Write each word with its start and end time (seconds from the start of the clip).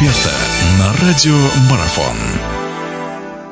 эксперта 0.00 0.34
на 0.78 1.06
радио 1.06 1.36
Марафон. 1.70 2.16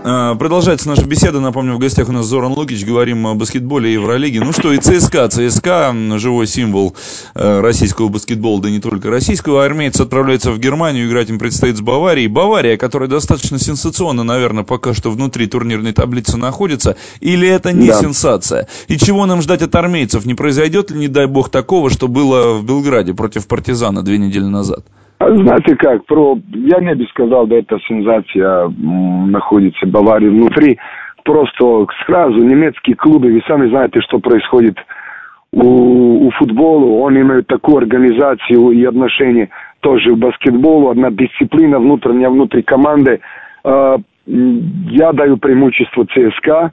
А, 0.04 0.34
продолжается 0.36 0.88
наша 0.88 1.04
беседа. 1.04 1.40
Напомню, 1.40 1.74
в 1.74 1.78
гостях 1.78 2.08
у 2.08 2.12
нас 2.12 2.24
Зоран 2.24 2.52
Лукич. 2.52 2.86
Говорим 2.86 3.26
о 3.26 3.34
баскетболе 3.34 3.90
и 3.90 3.92
Евролиге. 3.94 4.40
Ну 4.40 4.52
что, 4.52 4.72
и 4.72 4.78
ЦСКА. 4.78 5.28
ЦСКА– 5.28 5.94
живой 6.18 6.46
символ 6.46 6.96
э, 7.34 7.60
российского 7.60 8.08
баскетбола, 8.08 8.62
да 8.62 8.70
не 8.70 8.80
только 8.80 9.10
российского. 9.10 9.62
Армейцы 9.62 10.00
отправляются 10.00 10.50
в 10.50 10.58
Германию. 10.58 11.06
Играть 11.06 11.28
им 11.28 11.38
предстоит 11.38 11.76
с 11.76 11.82
Баварией. 11.82 12.28
Бавария, 12.28 12.78
которая 12.78 13.10
достаточно 13.10 13.58
сенсационно, 13.58 14.22
наверное, 14.22 14.64
пока 14.64 14.94
что 14.94 15.10
внутри 15.10 15.48
турнирной 15.48 15.92
таблицы 15.92 16.38
находится. 16.38 16.96
Или 17.20 17.46
это 17.46 17.74
не 17.74 17.88
да. 17.88 18.00
сенсация? 18.00 18.68
И 18.86 18.96
чего 18.96 19.26
нам 19.26 19.42
ждать 19.42 19.60
от 19.60 19.74
армейцев? 19.74 20.24
Не 20.24 20.34
произойдет 20.34 20.90
ли, 20.90 20.98
не 20.98 21.08
дай 21.08 21.26
бог, 21.26 21.50
такого, 21.50 21.90
что 21.90 22.08
было 22.08 22.54
в 22.54 22.64
Белграде 22.64 23.12
против 23.12 23.46
партизана 23.46 24.02
две 24.02 24.16
недели 24.16 24.46
назад? 24.46 24.86
Знаете 25.20 25.74
как, 25.76 26.04
про, 26.06 26.38
я 26.52 26.78
не 26.78 26.94
бы 26.94 27.04
сказал, 27.06 27.46
да 27.46 27.56
эта 27.56 27.78
сенсация 27.88 28.68
находится 28.68 29.86
в 29.86 29.90
Баварии 29.90 30.28
внутри. 30.28 30.78
Просто 31.24 31.86
сразу 32.06 32.38
немецкие 32.38 32.94
клубы, 32.96 33.32
вы 33.32 33.42
сами 33.46 33.68
знаете, 33.68 34.00
что 34.00 34.20
происходит 34.20 34.76
у, 35.52 36.26
у 36.26 36.30
футбола. 36.32 37.08
Они 37.08 37.20
имеют 37.20 37.48
такую 37.48 37.78
организацию 37.78 38.70
и 38.70 38.84
отношения 38.84 39.50
тоже 39.80 40.14
в 40.14 40.18
баскетболу. 40.18 40.90
Одна 40.90 41.10
дисциплина 41.10 41.78
внутренняя 41.78 42.30
внутри 42.30 42.62
команды. 42.62 43.20
А, 43.64 43.96
я 44.26 45.12
даю 45.12 45.36
преимущество 45.38 46.06
ЦСКА. 46.06 46.72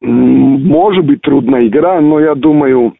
Может 0.00 1.04
быть 1.04 1.22
трудная 1.22 1.66
игра, 1.66 2.00
но 2.00 2.20
я 2.20 2.34
думаю, 2.34 2.94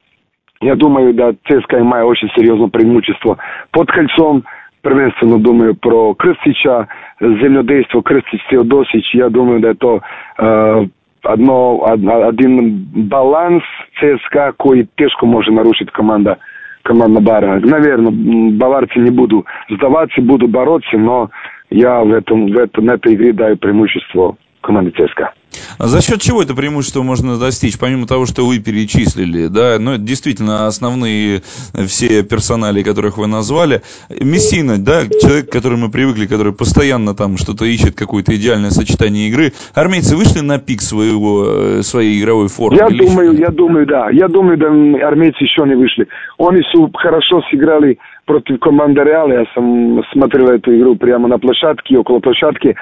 я 0.61 0.75
думаю, 0.75 1.13
да, 1.13 1.33
ЦСКА 1.33 1.81
имеет 1.81 2.05
очень 2.05 2.31
серьезное 2.35 2.69
преимущество 2.69 3.37
под 3.71 3.91
кольцом. 3.91 4.45
Prvenstveno 4.85 5.39
думаю 5.39 5.75
про 5.75 6.15
Крстича, 6.15 6.89
земледейство 7.19 8.03
Крстич 8.03 8.41
Теодосич. 8.51 9.15
Я 9.15 9.31
думаю, 9.31 9.61
да 9.61 9.71
это 9.71 10.03
э, 10.39 10.87
одно, 11.23 11.87
один 12.29 12.87
баланс 13.09 13.63
ЦСКА, 13.97 14.53
который 14.53 14.87
тяжко 14.97 15.25
может 15.25 15.55
нарушить 15.55 15.91
команда 15.91 16.37
команда 16.83 17.23
Бара. 17.23 17.61
Наверное, 17.61 18.13
баварцы 18.59 18.99
не 18.99 19.11
буду 19.11 19.47
сдаваться, 19.71 20.21
буду 20.21 20.49
бороться, 20.49 20.99
но 20.99 21.31
я 21.71 22.05
в 22.05 22.13
этом, 22.13 22.49
в 22.49 22.59
этом, 22.59 22.85
на 22.85 22.93
этой 22.93 23.15
игре 23.15 23.33
даю 23.33 23.57
преимущество 23.57 24.37
команде 24.61 24.91
ЦСКА. 24.91 25.33
А 25.79 25.87
за 25.87 26.03
счет 26.03 26.21
чего 26.21 26.43
это 26.43 26.55
преимущество 26.55 27.03
можно 27.03 27.39
достичь, 27.39 27.79
помимо 27.79 28.07
того, 28.07 28.27
что 28.27 28.47
вы 28.47 28.59
перечислили, 28.59 29.49
да, 29.49 29.79
ну, 29.79 29.93
это 29.93 30.03
действительно 30.03 30.67
основные 30.67 31.43
все 31.87 32.23
персонали, 32.23 32.83
которых 32.83 33.19
вы 33.19 33.27
назвали. 33.27 33.83
Мессина, 34.09 34.79
да, 34.79 35.03
человек, 35.07 35.49
к 35.49 35.53
которому 35.53 35.87
мы 35.87 35.91
привыкли, 35.91 36.27
который 36.27 36.53
постоянно 36.53 37.15
там 37.15 37.37
что-то 37.37 37.65
ищет, 37.65 37.95
какое-то 37.95 38.35
идеальное 38.37 38.71
сочетание 38.71 39.29
игры. 39.29 39.53
Армейцы 39.75 40.17
вышли 40.17 40.41
на 40.41 40.59
пик 40.59 40.81
своего, 40.81 41.45
э, 41.47 41.83
своей 41.83 42.21
игровой 42.21 42.49
формы? 42.49 42.79
Я 42.79 42.89
думаю, 42.89 43.33
я 43.33 43.51
думаю, 43.51 43.87
да. 43.87 44.11
Я 44.11 44.29
думаю, 44.29 44.59
да, 44.59 45.07
армейцы 45.07 45.43
еще 45.43 45.63
не 45.63 45.75
вышли. 45.75 46.07
Они 46.39 46.63
хорошо 46.95 47.43
сыграли 47.51 47.99
против 48.25 48.59
команды 48.61 49.03
Реала. 49.03 49.33
Я 49.33 49.45
сам 49.55 50.03
смотрел 50.13 50.49
эту 50.49 50.77
игру 50.77 50.97
прямо 50.97 51.29
на 51.29 51.39
площадке, 51.39 51.99
около 51.99 52.21
площадки 52.21 52.75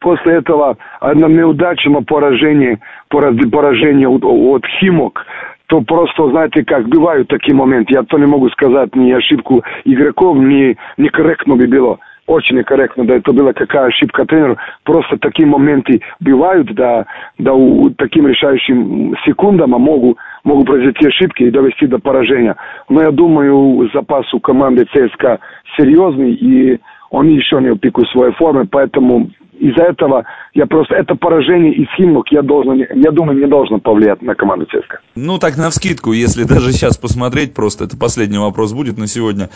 после 0.00 0.36
этого 0.36 0.76
одном 1.00 1.36
неудачном 1.36 2.04
поражении, 2.04 2.78
поражение 3.08 4.08
от, 4.08 4.64
Химок, 4.78 5.24
то 5.66 5.80
просто, 5.82 6.28
знаете, 6.30 6.64
как 6.64 6.88
бывают 6.88 7.28
такие 7.28 7.54
моменты. 7.54 7.94
Я 7.94 8.02
то 8.02 8.18
не 8.18 8.26
могу 8.26 8.48
сказать 8.50 8.94
ни 8.96 9.12
ошибку 9.12 9.62
игроков, 9.84 10.36
ни 10.36 10.76
некорректно 10.96 11.54
бы 11.54 11.66
было. 11.68 11.98
Очень 12.26 12.58
некорректно, 12.58 13.04
да, 13.04 13.16
это 13.16 13.32
была 13.32 13.52
какая 13.52 13.86
ошибка 13.86 14.24
тренера. 14.24 14.56
Просто 14.84 15.16
такие 15.18 15.46
моменты 15.46 16.00
бывают, 16.20 16.72
да, 16.74 17.06
да, 17.38 17.54
у 17.54 17.90
таким 17.90 18.26
решающим 18.26 19.16
секундам 19.24 19.74
а 19.74 19.78
могут, 19.78 20.16
могут 20.44 20.66
произойти 20.66 21.08
ошибки 21.08 21.42
и 21.44 21.50
довести 21.50 21.86
до 21.86 21.98
поражения. 21.98 22.56
Но 22.88 23.02
я 23.02 23.10
думаю, 23.10 23.88
запас 23.92 24.32
у 24.32 24.40
команды 24.40 24.86
ЦСКА 24.92 25.40
серьезный, 25.76 26.32
и 26.32 26.78
он 27.10 27.28
еще 27.28 27.60
не 27.60 27.76
пику 27.76 28.04
своей 28.06 28.32
формы, 28.34 28.66
поэтому 28.70 29.30
из-за 29.60 29.84
этого 29.84 30.24
я 30.54 30.66
просто 30.66 30.94
это 30.94 31.14
поражение 31.14 31.74
из 31.74 31.86
Химок 31.96 32.32
я 32.32 32.42
должен, 32.42 32.76
я 32.76 33.10
думаю, 33.10 33.38
не 33.38 33.46
должно 33.46 33.78
повлиять 33.78 34.22
на 34.22 34.34
команду 34.34 34.66
ЦСКА. 34.66 35.00
Ну 35.14 35.38
так 35.38 35.56
на 35.56 35.70
вскидку, 35.70 36.12
если 36.12 36.44
даже 36.44 36.72
сейчас 36.72 36.96
посмотреть, 36.96 37.54
просто 37.54 37.84
это 37.84 37.96
последний 37.96 38.38
вопрос 38.38 38.72
будет 38.72 38.98
на 38.98 39.06
сегодня. 39.06 39.50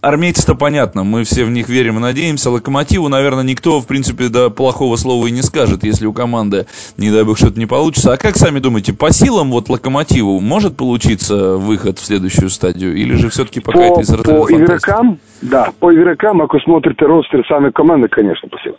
Армейцы-то 0.00 0.54
понятно, 0.54 1.04
мы 1.04 1.24
все 1.24 1.44
в 1.44 1.50
них 1.50 1.68
верим 1.68 1.98
и 1.98 2.00
надеемся. 2.00 2.50
Локомотиву, 2.50 3.08
наверное, 3.08 3.44
никто, 3.44 3.80
в 3.80 3.86
принципе, 3.86 4.28
до 4.28 4.50
плохого 4.50 4.96
слова 4.96 5.26
и 5.26 5.30
не 5.30 5.42
скажет, 5.42 5.84
если 5.84 6.06
у 6.06 6.12
команды, 6.12 6.66
не 6.96 7.10
дай 7.10 7.24
бог, 7.24 7.36
что-то 7.36 7.58
не 7.58 7.66
получится. 7.66 8.14
А 8.14 8.16
как 8.16 8.36
сами 8.36 8.58
думаете, 8.58 8.92
по 8.94 9.12
силам 9.12 9.50
вот 9.50 9.68
Локомотиву 9.68 10.40
может 10.40 10.76
получиться 10.76 11.56
выход 11.56 11.98
в 11.98 12.04
следующую 12.04 12.48
стадию? 12.48 12.96
Или 12.96 13.14
же 13.14 13.28
все-таки 13.28 13.60
пока 13.60 13.78
по, 13.78 13.82
это 13.82 14.00
из 14.00 14.08
По 14.08 14.50
игрокам, 14.50 15.18
да, 15.42 15.68
по 15.78 15.92
игрокам, 15.94 16.42
ако 16.42 16.58
смотрите 16.60 17.04
ростер 17.04 17.44
самой 17.46 17.72
команды, 17.72 18.08
конечно, 18.08 18.48
силам. 18.62 18.78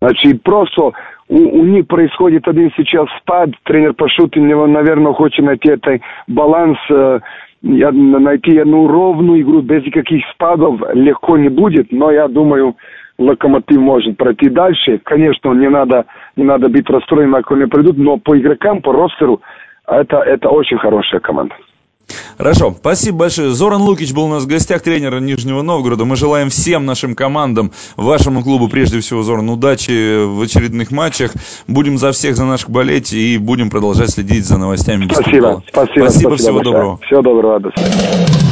Значит, 0.00 0.42
просто 0.42 0.92
у, 1.28 1.60
у 1.60 1.64
них 1.64 1.86
происходит 1.86 2.48
один 2.48 2.70
сейчас 2.76 3.06
спад, 3.20 3.50
тренер 3.64 3.92
Пашутин, 3.94 4.48
наверное, 4.72 5.12
хочет 5.12 5.44
найти 5.44 5.70
этот 5.70 6.00
баланс, 6.26 6.78
э, 6.90 7.20
найти 7.62 8.58
одну 8.58 8.88
ровную 8.88 9.42
игру 9.42 9.60
без 9.60 9.84
никаких 9.84 10.24
спадов 10.32 10.80
легко 10.94 11.36
не 11.36 11.50
будет, 11.50 11.92
но 11.92 12.10
я 12.10 12.28
думаю, 12.28 12.76
Локомотив 13.18 13.78
может 13.78 14.16
пройти 14.16 14.48
дальше. 14.48 14.98
Конечно, 15.04 15.52
не 15.52 15.68
надо, 15.68 16.06
не 16.36 16.44
надо 16.44 16.70
быть 16.70 16.88
расстроенным, 16.88 17.34
ако 17.34 17.54
не 17.54 17.66
придут, 17.66 17.98
но 17.98 18.16
по 18.16 18.38
игрокам, 18.38 18.80
по 18.80 18.92
ростеру, 18.92 19.42
это, 19.86 20.20
это 20.20 20.48
очень 20.48 20.78
хорошая 20.78 21.20
команда. 21.20 21.54
Хорошо, 22.38 22.74
спасибо 22.78 23.18
большое. 23.18 23.50
Зоран 23.50 23.82
Лукич 23.82 24.12
был 24.12 24.24
у 24.24 24.28
нас 24.28 24.44
в 24.44 24.46
гостях, 24.46 24.82
тренера 24.82 25.20
Нижнего 25.20 25.62
Новгорода. 25.62 26.04
Мы 26.04 26.16
желаем 26.16 26.50
всем 26.50 26.86
нашим 26.86 27.14
командам, 27.14 27.72
вашему 27.96 28.42
клубу, 28.42 28.68
прежде 28.68 29.00
всего, 29.00 29.22
Зоран, 29.22 29.48
удачи 29.48 30.24
в 30.24 30.40
очередных 30.40 30.90
матчах. 30.90 31.32
Будем 31.66 31.98
за 31.98 32.12
всех, 32.12 32.36
за 32.36 32.44
наших 32.44 32.70
болеть 32.70 33.12
и 33.12 33.38
будем 33.38 33.70
продолжать 33.70 34.10
следить 34.10 34.46
за 34.46 34.58
новостями. 34.58 35.08
Спасибо, 35.12 35.62
спасибо. 35.62 35.62
Спасибо, 35.70 36.08
спасибо 36.08 36.36
всего 36.36 36.56
большое. 36.56 36.64
доброго. 36.64 36.98
Всего 37.02 37.22
доброго, 37.22 37.60
до 37.60 37.70
свидания. 37.70 38.50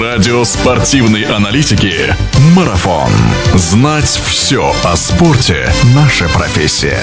Радио 0.00 0.44
спортивной 0.44 1.24
аналитики 1.24 1.92
«Марафон». 2.54 3.10
Знать 3.54 4.04
все 4.04 4.72
о 4.84 4.96
спорте– 4.96 5.72
наша 5.94 6.28
профессия. 6.28 7.02